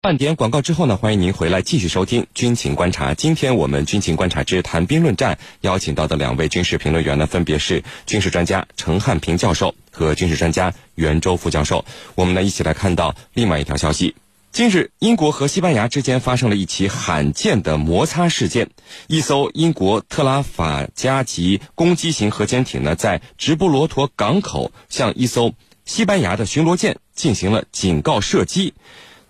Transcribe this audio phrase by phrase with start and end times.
[0.00, 3.10] 半点广告之后呢，欢迎您回来继续收听《军情观察》。
[3.16, 11.84] 今天我们《军情观察之谈兵论战》邀请到的两位军事评论员呢，分别是军事专家陈汉平教授和军事专家袁周副教授。
[12.14, 14.14] 我们呢一起来看到另外一条消息：
[14.52, 18.70] 近日，英国和西班牙之间发生了一起罕见的摩擦事件。
[19.08, 25.54] 一艘英国特拉法加级攻击型核潜艇呢，在直布罗陀港口向一艘
[25.84, 28.74] 西班牙的巡逻舰进行了警告射击。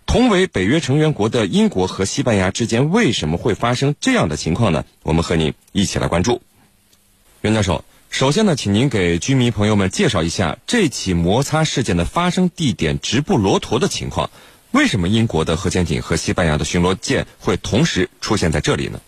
[0.09, 4.87] 同为北约成员国的英国和西班牙之间为什么会发生这样的情况呢？
[5.03, 6.41] 我们和您一起来关注。
[7.43, 14.31] 袁教授，首先呢，请您给居民朋友们介绍一下这起摩擦事件的发生地点直布罗陀的情况。
[14.71, 19.03] 为什么英国的核潜艇和西班牙的巡逻舰会同时出现在这里呢？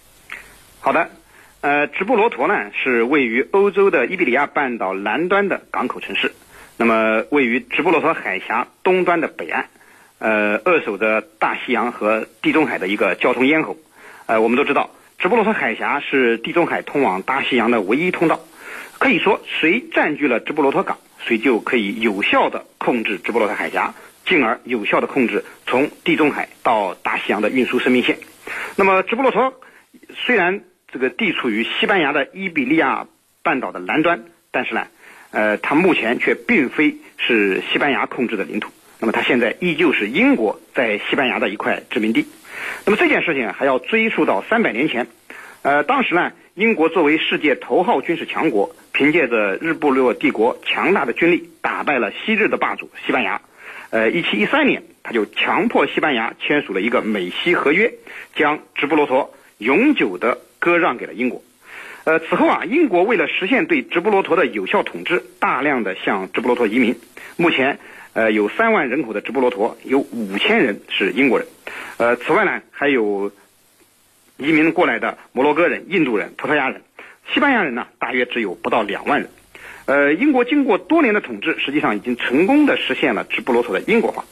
[0.80, 1.08] 好的，
[1.62, 2.54] 呃，直布罗陀呢
[2.84, 6.34] 是位于欧洲的伊比利亚半岛南端的港口城市，
[6.76, 9.70] 那么位于直布罗陀海峡东端的北岸。
[10.20, 13.76] 呃，扼守着大西洋和地中海的一个交通咽喉。
[14.26, 18.38] 呃，我们都知道，直布罗陀海峡是地中海通往大西洋的唯一通道。
[18.98, 23.94] 可以说，谁占据了直布罗陀港，谁就可以有效的控制直布罗陀海峡，
[24.26, 28.18] 进而有效的控制从地中海到大西洋的运输生命线。
[28.76, 29.54] 那么，直布罗陀
[30.14, 30.60] 虽然
[30.92, 33.06] 这个地处于西班牙的伊比利亚
[33.42, 34.86] 半岛的南端，但是呢，
[35.30, 38.70] 呃，它目前却并非是西班牙控制的领土。
[39.00, 42.26] 那么它现在依旧是英国在西班牙的一块殖民地。
[42.84, 45.06] 那么这件事情还要追溯到三百年前。
[45.62, 53.40] 呃，当时呢，英国作为世界头号军事强国，凭借着日不落帝国强大的军力，打败了昔日的霸主西班牙。
[53.90, 57.92] 呃，一七一三年，他就强迫西班牙签署了一个美西合约，
[58.34, 61.42] 将直布罗陀永久的割让给了英国。
[62.04, 66.94] 呃，此后啊，英国为了实现对直布罗陀的有效统治，大量的向直布罗陀移民。
[67.36, 67.78] 目前。
[68.12, 71.46] 呃，有三万人口的直布罗陀，有五千人是英国人。
[71.96, 73.30] 呃，此外呢，还有
[74.36, 76.82] 移民过来的摩洛哥人、印度人、葡萄牙人、
[77.32, 79.30] 西班牙人呢，大约只有不到两万人。
[79.86, 84.24] 呃，英国经过多年的统治，实际上已经成功的实现了直布罗陀的英国化。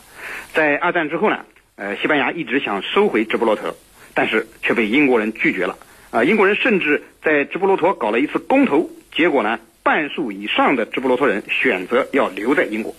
[0.53, 1.44] 在二战之后呢，
[1.77, 3.77] 呃，西班牙一直想收回直布罗陀，
[4.15, 5.78] 但是却被英国人拒绝了。
[6.11, 12.94] 啊，英国人甚至在直布罗陀搞了一次公投，结果呢，半数以上的直布罗陀人选择要留在英国。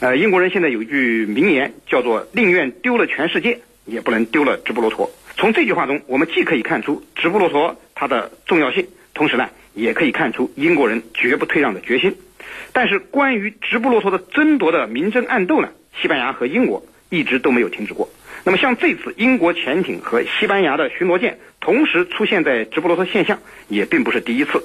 [0.00, 5.10] 呃，英国人现在有一句名言，叫做“宁愿丢了全世界，也不能丢了直布罗陀”。
[5.36, 12.16] 从这句话中，我们既可以看出直布罗陀它的重要性，同时呢，也可以看出英国人绝不退让的决心。
[12.72, 15.70] 但是，关于直布罗陀的争夺的明争暗斗呢，
[16.00, 18.08] 西班牙和英国一直都没有停止过。
[18.44, 23.38] 那么，像这次英国潜艇和西班牙的巡逻舰同时出现在直布罗陀现象，
[23.68, 24.62] 也并不是第一次。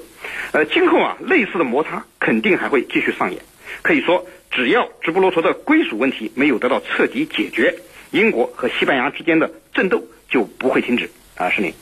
[0.52, 3.42] 呃，今后啊，类似的摩擦肯定还会继续上演。
[3.82, 4.26] 可以说。
[4.60, 7.78] 只要直布罗陀的归属问题没有得到彻底解决，
[8.10, 11.10] 英国和西班牙之间的争斗就不会停止。
[11.34, 11.72] 啊，是您，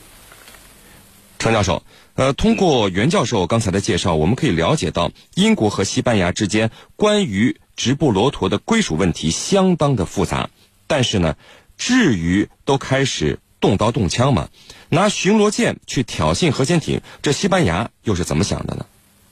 [1.39, 1.83] 程教授。
[2.15, 10.49] 呃，通过袁教授刚才的介绍，我们可以了解到，英国和西班牙之间关于直布罗陀的归属问题相当的复杂。
[10.87, 11.35] 但是呢，
[11.77, 14.47] 至于都开始动刀动枪吗？
[14.87, 18.85] 拿巡逻舰去挑衅核潜艇，这西班牙又是怎么想的呢？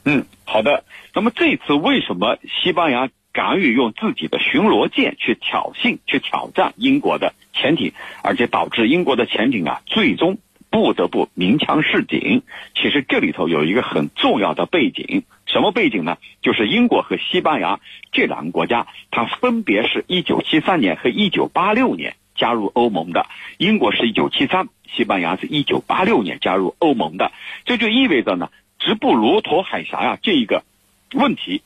[0.04, 0.84] 嗯，好的。
[1.14, 3.08] 那么这次为什么西班牙？
[3.38, 7.92] 敢于用自己的巡逻舰去挑衅、去挑战英国的潜艇，
[8.24, 10.38] 而且导致英国的潜艇啊最终
[10.70, 12.42] 不得不鸣枪示警。
[12.74, 16.18] 其实这里头有一个很重要的背景，什么背景呢？
[16.42, 17.78] 就是英国和西班牙
[18.10, 23.26] 这两个国家，它分别是一九七三年和一九八六年加入欧盟的。
[23.56, 27.30] 英国是一九七三，西班牙是一九八六年加入欧盟的。
[27.64, 28.50] 这就意味着呢，
[28.80, 30.64] 直布罗陀海峡呀这一个
[31.12, 31.62] 问题，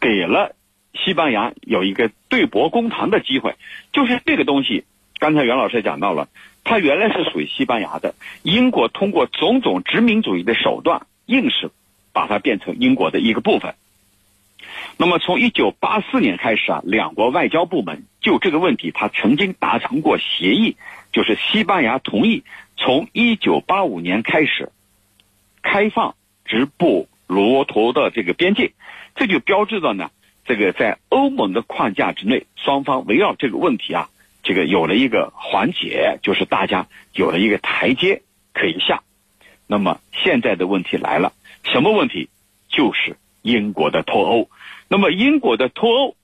[0.00, 0.56] 给了。
[0.94, 3.56] 西班牙有一个对簿公堂的机会，
[3.92, 4.84] 就是这个东西。
[5.18, 6.28] 刚才袁老师讲到了，
[6.64, 11.70] 它原来是属于西班牙的，英国通过种种殖民主义的手段，硬是
[12.12, 13.74] 把它变成英国的一个部分。
[14.96, 20.76] 那么从一九八四年开始啊，两国外交部门就这个问题，他曾经达成过协议，
[21.12, 22.44] 就是西班牙同意
[22.76, 24.70] 从一九八五年开始
[25.62, 26.14] 开放
[26.44, 28.72] 直布罗陀的这个边界，
[29.14, 30.10] 这就标志着呢。
[30.44, 34.10] 这个在欧盟的框架之内，双方围绕这个问题啊，
[34.42, 38.22] 这个有了一个缓解，就是大家有了一个台阶
[38.52, 39.04] 可以下。
[39.68, 42.28] 那么现在的问题来了，什么问题？
[42.68, 44.50] 就是英国的脱欧。
[44.88, 46.16] 那么英国的脱欧，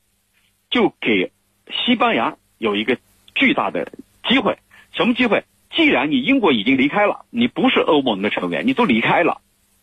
[0.68, 1.30] 就给
[1.70, 2.98] 西班牙有一个
[3.36, 3.92] 巨大的
[4.28, 4.58] 机会。
[4.92, 5.44] 什么机会？
[5.70, 9.40] 既然你英国已经离开了，你不是欧盟的成员，你都离开了，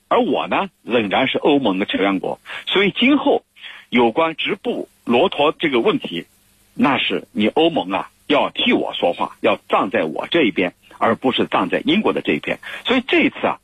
[0.09, 3.44] 而我呢，仍然是欧盟的成员国，所以今后。
[3.89, 6.25] 有关直布罗陀这个问题，
[6.73, 12.59] 那是你欧盟啊要替我说话，要站在我这一边，而不是站在英国的这一边。
[12.85, 13.59] 所以这一次啊，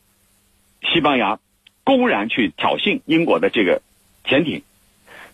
[0.82, 1.40] 西班牙
[1.84, 3.82] 公然去挑衅英国的这个
[4.24, 4.62] 潜艇，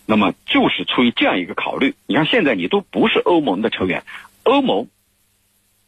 [0.05, 1.93] 那么就是出于这样一个考虑。
[2.05, 4.03] 你看，现在你都不是欧盟的成员，
[4.43, 4.87] 欧盟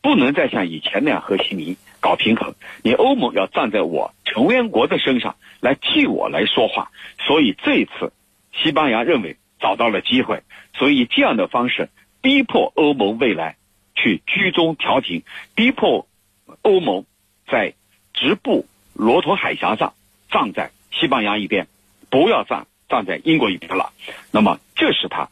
[0.01, 2.53] 不能再像以前那样和稀泥搞平衡，
[2.83, 6.91] 你欧盟要站在我成员国的身上来替我来说话。
[7.19, 8.11] 所以这一次，
[8.53, 10.43] 西班牙认为找到了机会，
[10.73, 11.89] 所以这样的方式。
[12.21, 13.55] 逼迫欧盟未来
[13.95, 15.23] 去居中调停，
[15.55, 16.05] 逼迫
[16.63, 17.05] 欧盟
[17.47, 17.75] 在
[18.13, 19.93] 直布罗陀海峡上
[20.29, 21.69] 站在西班牙一边，
[22.09, 23.93] 不要站站在英国一边了。
[24.31, 25.29] 那么，这是他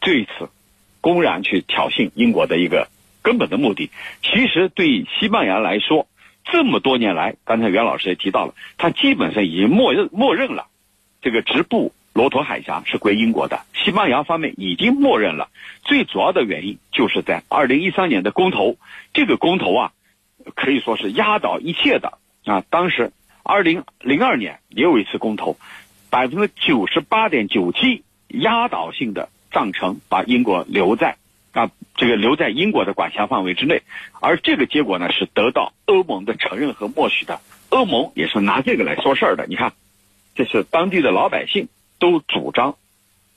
[0.00, 0.48] 这一次
[1.02, 2.88] 公然去挑衅英国的一个
[3.20, 3.90] 根本的目的。
[4.22, 6.08] 其实，对西班牙来说，
[6.44, 10.68] 这么多年来，刚才袁老师也提到了，他基本上已经默认默认了
[11.20, 11.92] 这个直布。
[12.14, 15.48] 罗陀海峡是归英国的，西班牙方面已经默认了。
[15.82, 18.76] 最主要的原因就是在二零一三年的公投，
[19.14, 19.92] 这个公投啊，
[20.54, 22.62] 可以说是压倒一切的啊。
[22.68, 23.12] 当时
[23.42, 25.56] 二零零二年也有一次公投，
[26.10, 31.16] 百分之九十八点九七压倒性的赞成把英国留在
[31.52, 33.82] 啊这个留在英国的管辖范围之内，
[34.20, 37.40] 而这个结果呢是得到欧盟的承认和默许的。
[37.70, 39.46] 欧盟也是拿这个来说事儿的。
[39.46, 39.72] 你看，
[40.34, 41.68] 这是当地的老百姓。
[42.02, 42.74] 都主张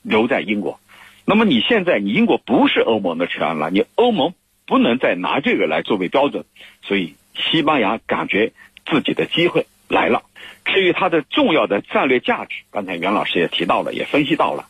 [0.01, 0.79] 留在英国，
[1.23, 4.33] 那么你现在你英国不是欧盟的成员了，你欧盟
[4.65, 6.45] 不能再拿这个来作为标准，
[6.81, 8.53] 所以西班牙感觉
[8.87, 10.23] 自己的机会来了。
[10.65, 14.65] 至于它的重要的战略价值，刚才袁老师也提到了，也分析到了。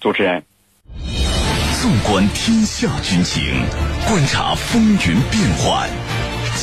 [0.00, 0.42] 主持人，
[1.82, 3.42] 纵观天下军情，
[4.08, 5.90] 观察风云变幻，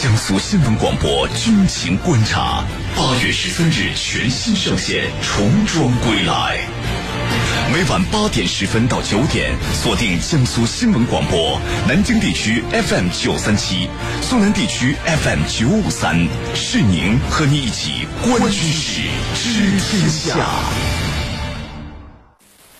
[0.01, 2.63] 江苏新闻广播军情观察。
[2.95, 6.67] 八月十三日全新上线，重装归来。
[7.71, 13.87] 每晚八点十分到九点，锁定江苏新闻广播，南京地区 FM 九三七，
[14.21, 19.01] 苏南地区 FM 九五三，是您和你一起观军事，
[19.35, 20.35] 知天下。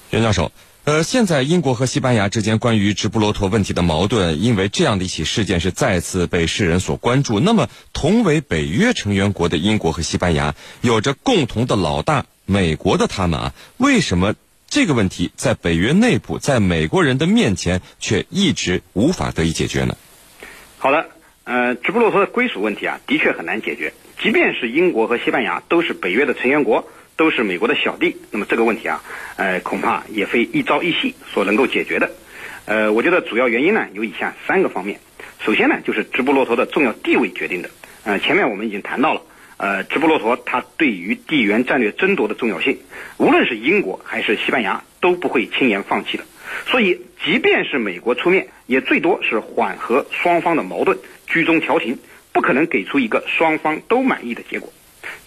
[0.09, 0.51] 袁教授。
[0.85, 7.39] 呃，现在英国和西班牙之间关于直布罗陀问题的矛盾，因为这样的一起事件是再次被世人所关注。
[7.39, 14.35] 那么，同为北约成员国的英国和西班牙，有着共同的老大美国的他们啊，为什么
[14.67, 19.95] 这个问题在北约内部，在美国人的面前却一直无法得以解决呢？
[20.79, 21.05] 好的，
[21.45, 23.93] 呃，直布罗陀的归属问题啊，的确很难解决。
[24.21, 26.89] 即便是英国和西班牙都是北约的成员国。
[27.15, 29.03] 都是美国的小弟，那么这个问题啊，
[29.37, 32.11] 呃，恐怕也非一朝一夕所能够解决的。
[32.65, 34.99] 呃，我觉得主要原因呢有以下三个方面。
[35.45, 37.69] 首先呢，就是直布罗陀的重要地位决定的。
[38.03, 39.21] 呃，前面我们已经谈到了，
[39.57, 42.79] 呃，直布罗陀它对于地缘战略争夺的重要性，
[43.17, 46.23] 无论是英国还是西班牙都不会轻言放弃的。
[46.67, 51.97] 所以，即便是美国出面，也最多是缓和双方的矛盾，居中调停，
[52.31, 54.71] 不可能给出一个双方都满意的结果。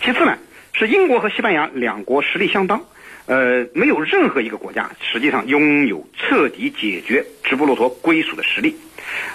[0.03, 0.37] 其次呢。
[0.79, 2.85] 是英国和西班牙两国实力相当，
[3.25, 8.77] 呃，没有任何一个国家实际上拥有彻底解决直布罗陀归属的实力，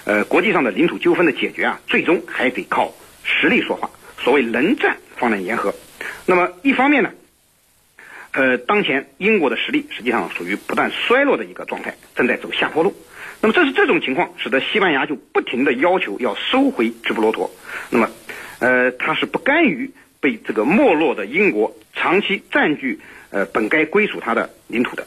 [0.06, 2.94] 呃，国际上的领土纠纷的解决啊，最终还得靠
[3.24, 3.90] 实力说话。
[4.20, 5.74] 所谓能战方能言和。
[6.28, 7.10] 那么一方面呢，
[8.34, 12.96] 呃，当前英国的实力实际上属于不断衰落的一个状态，正在走下坡路。
[13.42, 17.50] 那么这是这种情况，使得西班牙就不停的要求要收回直布罗陀。
[17.90, 18.12] 那么，
[18.60, 19.90] 呃，他是不甘于。
[20.22, 23.00] 被这个没落的英国长期占据
[23.32, 25.06] 呃本该归属他的领土的，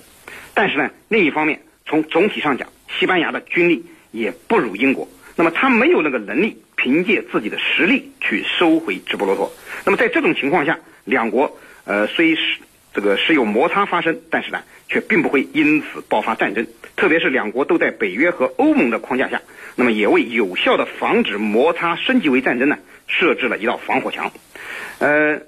[0.53, 2.69] 但是呢，另一方面从总体上讲，
[2.99, 9.53] 西班牙的军力也不如英国，那么他没有那个能力凭借自己的实力去收回直布罗陀。
[9.87, 12.59] 那么在这种情况下，两国呃虽是
[12.93, 16.67] 这个时有摩擦发生，但是呢，却并不会因此爆发战争。
[16.97, 19.41] 特别是两国都在北约和欧盟的框架下，
[19.77, 24.33] 那么也为有效的防止摩擦升级为战争呢，设置了一道防火墙。
[24.99, 25.41] 呃，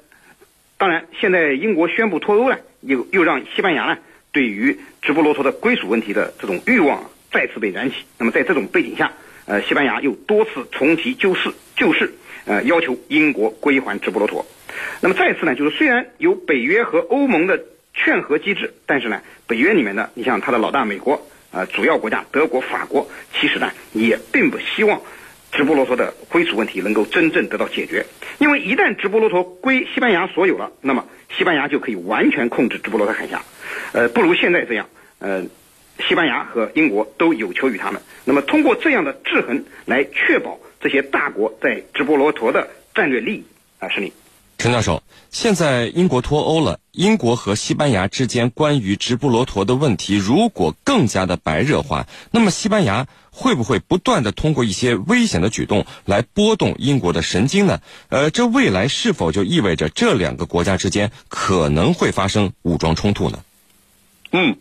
[0.79, 3.99] 当然，现在英国宣布脱欧呢，又又让西班牙呢
[4.33, 7.97] 对于直布罗陀的归属问题的这种欲望再次被燃起。
[8.19, 9.12] 那么在这种背景下，
[9.47, 14.45] 呃，西班牙又多次重提旧事旧事，呃，要求英国归还直布罗陀。
[15.00, 25.00] 那么再次呢，就是虽然有北约和欧盟的劝和机制，但是呢，北约里面的，你像他的老大美国，呃，主要国家德国、法国，其实呢也并不希望。
[25.53, 28.05] 直布罗陀的归属问题能够真正得到解决，
[28.38, 33.43] 因为一旦直布罗陀归西班牙所有了，那么西班牙就可以完全控制直布罗陀海峡。
[33.93, 34.88] 呃，不如现在这样，
[35.19, 35.45] 呃，
[36.07, 38.03] 西班牙和英国都有求于他们。
[38.25, 43.45] 那么通过这样的制衡来确保这些大国在直布罗陀的战略利益
[43.79, 44.12] 啊，是你。
[44.59, 57.81] 陈教授，现在英国脱欧了，英国和西班牙之间关于直布罗陀的问题如果更加的白热化，那么西班牙会不会不断的通过一些危险的举动来拨动英国的神经呢？
[58.09, 63.45] 呃，这未来是否就意味着这两个国家之间可能会发生武装冲突呢？
[64.33, 64.57] 嗯，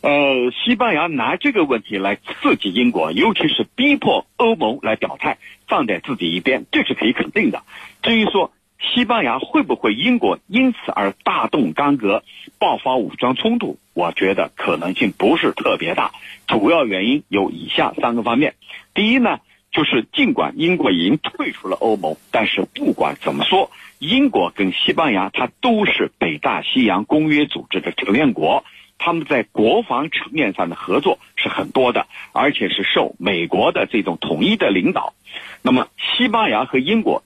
[0.00, 5.36] 呃，西班牙拿这个问题来刺激英国，尤其是逼迫欧盟来表态，
[5.68, 7.62] 放在自己一边，这是可以肯定的。
[8.02, 8.52] 至于说，
[8.92, 12.22] 西班牙会不会英国因此而大动干戈、
[12.58, 13.78] 爆发武装冲突？
[13.94, 16.12] 我觉得可能性不是特别大。
[16.46, 18.54] 主要原因有以下三个方面：
[18.92, 19.40] 第一呢，
[19.72, 28.64] 就是尽管英国已经退出了欧盟，但是不管怎么说，英国跟西班牙它都是北大西洋公约组织的成员国，
[28.98, 35.14] 他们在国防层面上的合作是很多的，而且是受美国的这种统一的领导。
[35.62, 37.22] 那么，西班牙和英国。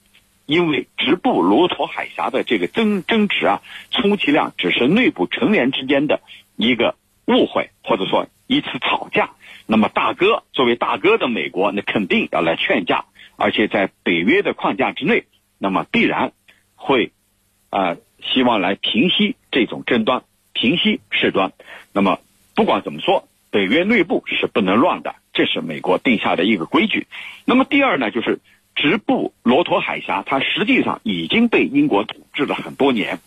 [0.48, 6.22] 因为直布罗陀海峡的这个争争执啊，充其量只是内部成员之间的
[6.56, 6.94] 一个
[7.26, 9.32] 误会，或者说一次吵架。
[9.66, 13.04] 那么大哥作为大哥的美国，那肯定要来劝架，
[13.36, 15.24] 而且在北约的框架之内，
[15.58, 16.32] 那么必然
[16.76, 17.12] 会
[17.68, 20.22] 啊希望来平息这种争端，
[20.54, 21.52] 平息事端。
[21.92, 22.20] 那么
[22.54, 27.06] 不管怎么说，北约内部是不能乱的，这是美国定下的一个规矩。
[27.44, 28.40] 那么第二呢，就是。
[28.80, 33.18] 直布罗陀海峡，它实际上已经被英国统治了很多年，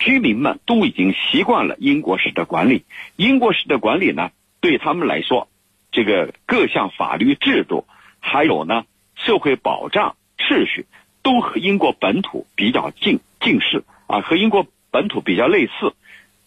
[0.00, 2.82] 居民们都已经习惯了英国式的管理。
[3.14, 5.46] 英国式的管理呢，对他们来说，
[5.92, 7.86] 这个各项法律制度，
[8.18, 10.86] 还有呢社会保障秩序，
[11.22, 15.94] 都和英国本土比较近近似啊，和英国本土比较类似。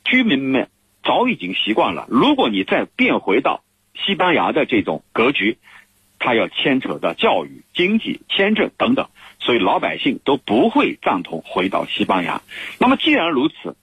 [0.04, 0.68] 居民们
[1.02, 2.08] 早已经习惯了。
[2.10, 3.64] 如果你再变回到
[3.96, 5.58] 西班牙的这种格局，
[6.26, 12.42] 它要牵扯到教育、经济、签证等等，所以老百姓都不会赞同回到西班牙。
[12.80, 13.76] 那么既然如此，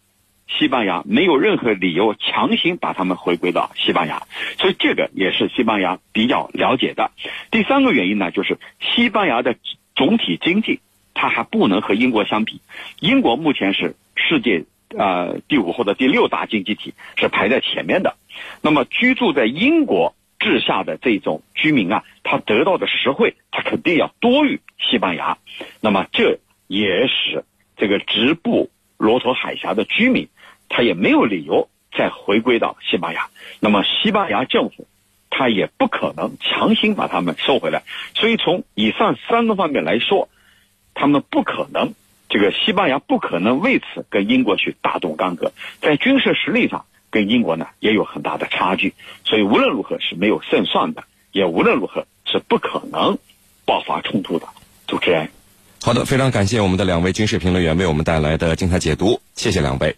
[0.48, 4.22] 西班牙没有任何理由强行把他们回归到西班牙，
[4.58, 7.10] 所以这个也是西班牙比较了解的。
[7.50, 9.56] 第三个原因呢，就是西班牙的
[9.94, 10.80] 总体经济
[11.12, 12.62] 它还不能和英国相比。
[13.00, 14.64] 英国目前是世界
[14.96, 18.16] 呃第五或者第六大经济体，是排在前面的。
[18.62, 20.14] 那么居住在英国。
[20.40, 25.36] 治下的这种居民啊，他得到的实惠，他肯定要多于西班牙。
[25.80, 27.44] 那么这也使
[27.76, 30.28] 这个直布罗陀海峡的居民，
[30.68, 33.28] 他也没有理由再回归到西班牙。
[33.60, 34.88] 那么西班牙政府，
[35.28, 37.82] 他也不可能强行把他们收回来。
[38.14, 40.30] 所以从以上三个方面来说，
[40.94, 41.92] 他们不可能，
[42.30, 46.86] 这个西班牙不可能为此跟英国去大动干戈，在军事实力上。
[47.10, 53.18] 跟英国呢也有很大的差距，所以无论如何是没有胜算的，也无论如何是不可能
[53.64, 54.46] 爆发冲突的。
[54.86, 55.28] 主持人，
[55.82, 59.94] 好的，非常感谢我们的两位军事评论员为我们带来的精彩解读，谢谢两位。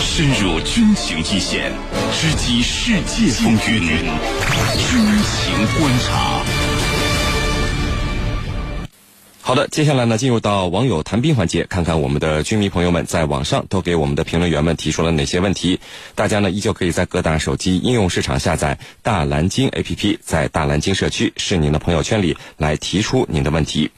[0.00, 1.72] 深入军情一线，
[2.12, 6.59] 直击世界风云，军情观察。
[9.50, 15.80] 好的，接下来呢，进入到网友谈兵环节，看看我们的军迷朋友们在网上都给我们的评论员们提出了哪些问题。
[16.14, 23.90] 大家呢依旧可以在各大手机应用市场下载大蓝鲸 APP，在大蓝鲸社区是您的朋友圈里来提出您的问题。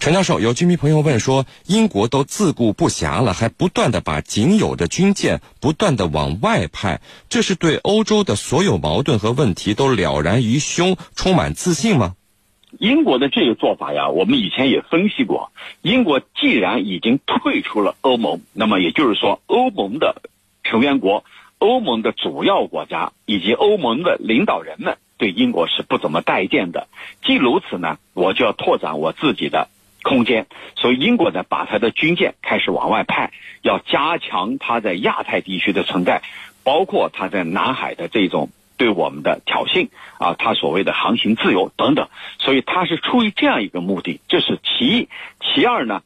[0.00, 12.14] 陈教授，有军迷朋友问说，英国都自顾不暇了，还不断的把仅有的军舰不断的往外派，这是对欧洲的所有矛盾和问题都了然于胸，充满自信吗？
[12.78, 15.50] 英国的这个做法呀，我们以前也分析过。
[15.82, 20.22] 英国既然已经退出了欧盟，那么也就是说，欧盟的
[20.62, 21.24] 成员国、
[21.58, 26.88] 欧盟的主要国家以及欧盟的领导人们对英国是不怎么待见的。
[27.24, 29.68] 既如此呢，我就要拓展我自己的
[30.02, 30.46] 空间。
[30.76, 36.22] 所以，英国呢，把他的军舰开始往外派，要加强他在亚太地区的存在，
[36.62, 38.50] 包括他在南海的这种。
[38.76, 45.08] 对我们的挑衅啊，他所谓的航行自由等等，所以他是出于这样一个目的，这是其一。
[45.40, 46.02] 其二呢，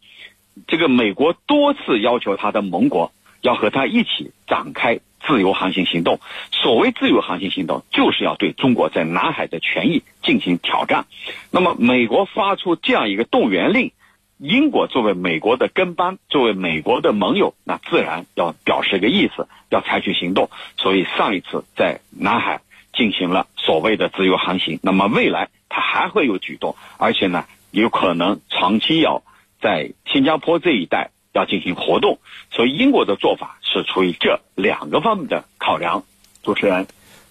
[0.67, 6.21] 这个美国多次要求他的盟国要和他一起展开自由航行行动。
[6.53, 11.07] 所谓自由航行行动，就是要对中国在南海的权益进行挑战。
[11.51, 13.93] 那么，美国发出这样一个动员令。
[14.41, 20.49] 英国作为美国的跟班，作为美国的盟友，那自然要表示个意思，要采取行动。
[20.79, 22.63] 所以上一次在南海
[22.95, 29.23] 进行了所谓的自由航行，那么未来它还会有举动，而且呢，有可能长期要
[29.61, 32.19] 在新加坡这一带要进行活动。
[32.51, 36.03] 所以英国的做法是出于这两个方面的考量。
[36.43, 36.87] 主持人。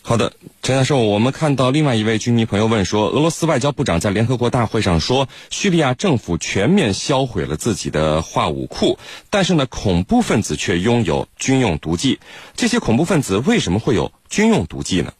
[0.09, 8.97] 好的，陈教授，我们看到另外一位军迷朋友问说，俄罗斯外交部长在联合国大会上说，叙利亚政府全面销毁了自己的化武库，
[9.29, 12.17] 但是呢，恐怖分子却拥有军用毒剂。
[12.55, 15.13] 这些恐怖分子为什么会有军用毒剂呢？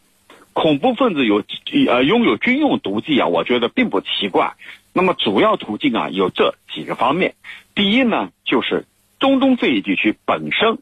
[0.54, 1.44] 恐怖分子有
[1.88, 4.56] 呃拥有军用毒剂啊，我觉得并不奇怪。
[4.92, 7.36] 那么主要途径啊有这几个方面，
[7.76, 8.88] 第一呢就是
[9.20, 10.80] 中东这一地区本身。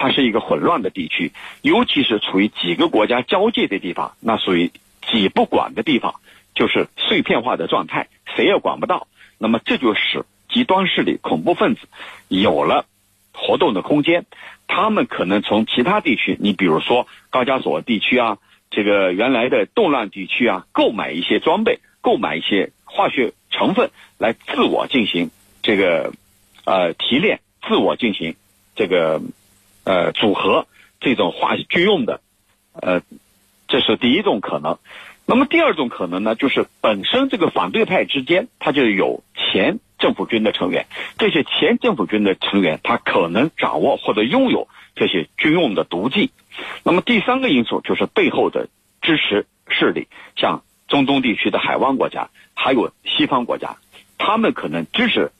[0.00, 4.70] 它是一个混乱的地区，尤其是处于几个国家交界的地方，那属于
[5.10, 6.14] 几不管的地方，
[6.54, 9.08] 就是碎片化的状态，谁也管不到。
[9.38, 11.80] 那么这就使极端势力、恐怖分子
[12.28, 12.86] 有了
[13.32, 14.24] 活动的空间。
[14.68, 18.38] 他们可能从其他地区，你比如说高加索地区啊，
[18.70, 26.12] 这个原来的动乱地区啊，购买一些装备，购买一些化学成分，来自我进行这个
[26.64, 28.36] 呃提炼，自我进行
[28.76, 29.20] 这个。
[29.88, 30.66] 呃，组合
[31.00, 32.20] 这种化军用的，
[32.74, 33.00] 呃，
[33.68, 34.76] 这是第一种可能。
[35.24, 40.84] 那么第二种可能呢，就是本身这个反对派之间，他就有前政府军的成员，
[41.16, 46.32] 这些前政府军的成员，他可能掌握或者拥有这些军用的毒剂。
[46.82, 48.68] 那么第三个因素就是背后的
[49.00, 53.78] 支持势力，像中东地区的海湾国家，还有西方国家，
[54.18, 55.32] 他们可能支持，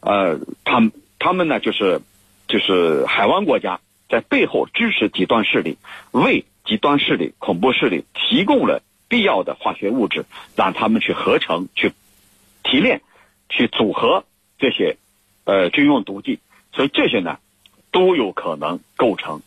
[0.00, 2.02] 呃，他们他们呢，就是
[2.48, 3.80] 就是海湾国家。
[4.14, 5.76] 在背后支持极端势力，
[6.12, 11.90] 为极端势力、恐怖势力提供了必要的化学物质，让他们去合成、去
[12.62, 13.02] 提炼、
[13.48, 14.24] 去组合
[14.56, 14.98] 这些
[15.42, 16.38] 呃军用毒剂。
[16.72, 17.38] 所以这些呢，
[17.90, 19.42] 都有可能构成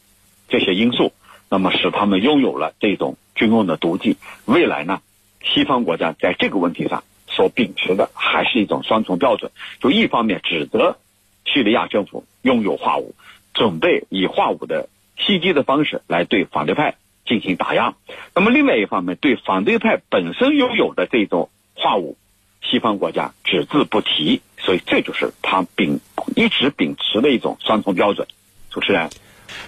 [0.50, 1.14] 这些因素，
[1.50, 4.18] 那么使他们拥有了这种军用的毒剂。
[4.44, 5.02] 未来呢，
[5.42, 10.98] 西方国家在这个问题上所秉持的还是一种双重标准，就一方面指责
[11.46, 13.16] 叙利亚政府拥有化武。
[13.58, 14.88] 准备以化武的
[15.18, 16.96] 袭击的方式来对反对派
[17.26, 17.96] 进行打压，
[18.36, 22.16] 那么另外一方面，对反对派本身拥有的这种化武，
[22.62, 26.00] 西方国家只字不提，所以这就是他秉
[26.36, 28.28] 一直秉持的一种双重标准。
[28.70, 29.10] 主持人，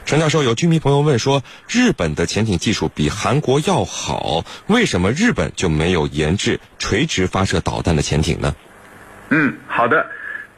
[0.06, 8.56] 陈教授，有居民朋友问说，日本的潜艇技术比韩国要好，为什么日本就没有研制垂直发射导弹的潜艇呢？
[9.32, 10.06] 嗯，好的，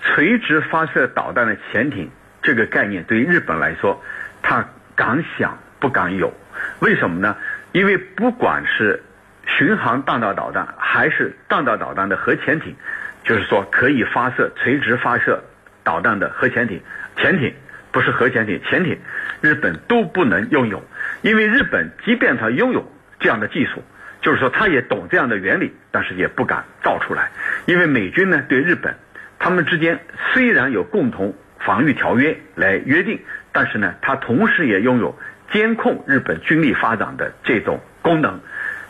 [0.04, 2.10] 垂直发射导弹的潜艇。
[2.42, 4.04] 这个概念对于日本来说，
[4.42, 6.34] 他敢想不敢有，
[6.80, 7.36] 为什么呢？
[7.72, 9.04] 因为不管是
[9.46, 12.76] 巡航弹道导弹，还是弹道导弹的核潜艇，
[13.24, 15.44] 就是说可以发射垂直发射
[15.84, 16.82] 导弹的核潜艇，
[17.16, 17.54] 潜艇
[17.92, 18.98] 不是核潜艇，潜艇，
[19.42, 20.84] 日本都不能拥有，
[21.22, 23.84] 因为日本即便他拥有这样的技术，
[24.22, 27.30] 就是说他也懂这样的原理，但是也不敢造出来，
[27.66, 28.96] 因为美军呢对日本，
[29.38, 30.00] 他们之间
[30.34, 31.36] 虽然有共同。
[31.64, 33.20] 防御条约来约定，
[33.52, 35.18] 但是呢，它同时也拥有
[35.52, 38.40] 监控日本军力发展的这种功能，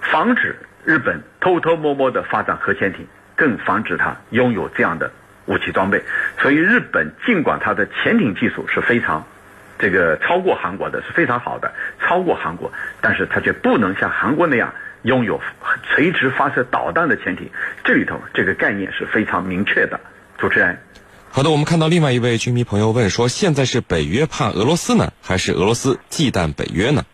[0.01, 0.55] 防止
[0.85, 5.11] 日本偷偷摸摸的发展核潜艇，更防止它拥有这样的
[5.45, 6.01] 武器装备。
[6.39, 9.25] 所以，日本尽管它的潜艇技术是非常
[9.77, 15.41] 这个超过韩国的，是非常好的，超过韩国，但是它却不能像韩国那样拥有
[15.83, 17.49] 垂直发射导弹的潜艇。
[17.83, 19.99] 这里头这个概念是非常明确的。
[20.37, 20.77] 主持人。
[21.33, 27.05] 好的，我们看到另外一位军迷朋友问说：现在是北约怕俄罗斯呢，还是俄罗斯忌惮北约呢？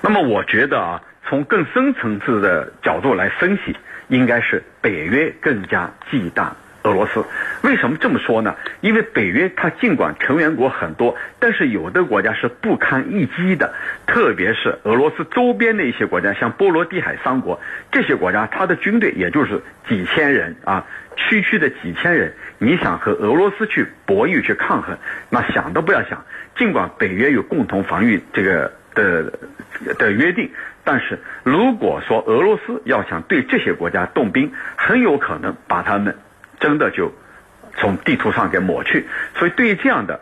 [0.00, 3.76] 那么我觉得啊，从更深层次的角度来分析，
[4.08, 6.48] 应该是北约更加忌惮。
[6.84, 7.24] 俄罗斯
[7.62, 8.56] 为什么这么说呢？
[8.80, 13.74] 因为北约它尽管成员国很多，但是有的国家是不堪一击的，
[14.06, 17.60] 特别是俄罗斯周边的一些国家，像波罗的海三国
[17.92, 20.86] 这些国家，它的军队也就是几千人啊，
[21.16, 24.96] 区区的几千人，你想和俄罗斯去博弈去抗衡，
[25.28, 26.24] 那想都不要想。
[26.56, 29.32] 尽管北约有共同防御这个的
[29.98, 30.50] 的约定，
[30.84, 36.16] 但是如果说俄罗斯要想对这些国家动兵，很有可能把他们。
[36.60, 37.12] 真的就
[37.74, 40.20] 从地图上给抹去，所以对于这样的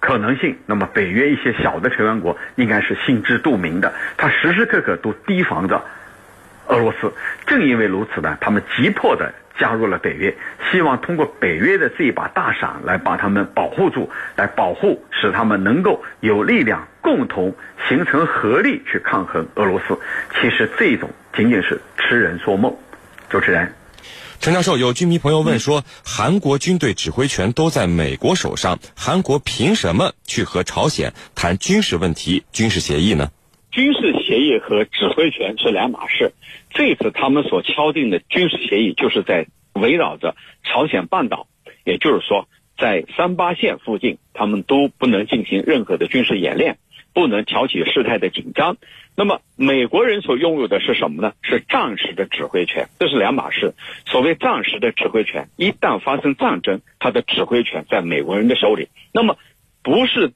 [0.00, 5.84] 可能性，那么北约一些小的成员国应该是心知肚明的，他时时刻刻都提防着
[6.68, 7.12] 俄罗斯。
[7.46, 10.36] 正因为如此呢，他们急迫的加入了北约，
[10.70, 17.54] 希望通过北约的这一把大伞来把他们保护住，来保护，使他们能够有力量共同
[17.88, 19.98] 形成合力去抗衡俄罗斯。
[20.40, 22.76] 其实这种仅仅是痴人说梦。
[23.28, 23.74] 主持人。
[24.40, 33.30] 陈教授，有军迷朋友问说：韩国军队指挥权都在美国手上，韩国凭什么去和朝鲜谈军事问题、军事协议呢？
[33.72, 36.32] 军事协议和指挥权是两码事。
[36.70, 41.48] 这次他们所敲定的军事协议，就是在围绕着朝鲜半岛，
[41.84, 46.76] 也就是说，在三八线附近，他们都不能进行任何的军事演练，
[47.14, 48.76] 不能挑起事态的紧张。
[49.16, 51.32] 那么美国人所拥有的是什么呢？
[51.42, 53.74] 是战时的指挥权，这是两码事。
[54.06, 58.88] 所谓战时的指挥权，一旦发生战争，他的指挥权在美国人的手里。
[59.12, 59.38] 那么，
[59.82, 60.32] 不是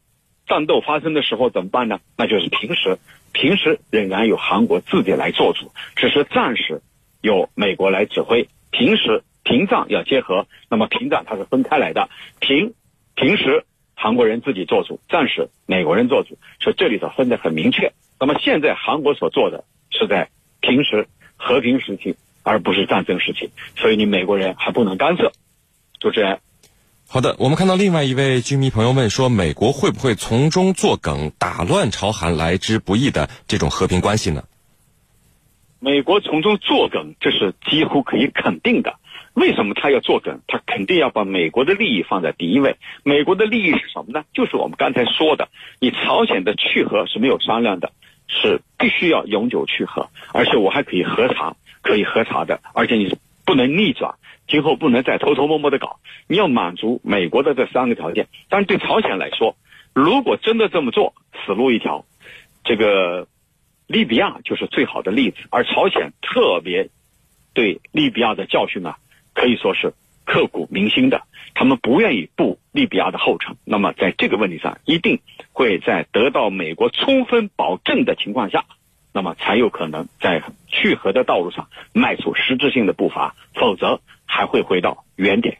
[0.46, 2.00] 战斗发生的时候怎么办呢？
[2.16, 2.98] 那就是平时，
[3.32, 6.82] 平时仍然由韩国自己来做主，只是战时
[7.20, 10.46] 由美国来指挥，平时平战要结合。
[10.68, 12.08] 那么平战它是分开来的，
[12.40, 12.74] 平
[13.14, 13.64] 平时。
[13.98, 17.94] 韩国人自己做主，战时美国人做主，所以这里头分得很明确。
[18.20, 20.28] 那么现在韩国所做的是在
[20.60, 25.32] 平时和平时期，而不是战争时期，所以你美国人还不能干涉。
[25.98, 26.40] 主持人，
[27.08, 34.42] 好的，我们看到另外一位居民朋友问说，美国会不会从中作梗，打乱朝韩来之不易的这种和平关系呢？
[35.78, 38.96] 美国从中作梗，这是几乎可以肯定的。
[39.34, 40.40] 为什么他要作梗？
[40.48, 42.76] 他肯定要把美国的利益放在第一位。
[43.04, 44.24] 美国的利益是什么呢？
[44.34, 47.92] 就是我们刚才说的，你朝鲜的去核是没有商量的，
[48.26, 56.00] 是必须要永久去核，而且我还可以核查，可以核查的，而且你是不能逆转，今后不能再偷偷摸摸的搞。
[56.28, 58.26] 你要满足美国的这三个条件。
[58.50, 59.56] 但是对朝鲜来说，
[59.94, 61.14] 如果真的这么做，
[61.46, 62.04] 死路一条。
[62.64, 63.28] 这个
[63.86, 66.90] 利比亚就是最好的例子，而朝鲜特别
[67.54, 68.98] 对利比亚的教训啊。
[69.32, 69.92] 可以说是
[70.24, 71.22] 刻骨铭心的，
[71.54, 73.56] 他们不愿意步利比亚的后尘。
[73.64, 75.20] 那么在这个问题上，一定
[75.52, 78.64] 会在得到美国充分保证的情况下，
[79.16, 85.56] 那么才有可能在去核的道路上迈出实质性的步伐，否则还会回到原点。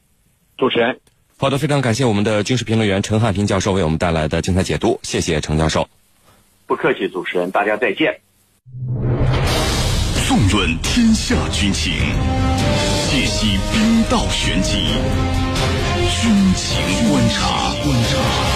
[0.58, 1.00] 主持人，
[1.38, 5.88] 好的，非常感谢我们的军事评论员陈汉平教授为我们带来的精彩解读，谢谢陈教授。
[6.66, 8.20] 不客气，主持人，大家再见。
[10.28, 11.94] 纵论天下军情。
[13.08, 14.76] 解析兵道玄机，
[16.20, 17.72] 军情观察。
[17.82, 18.55] 观察。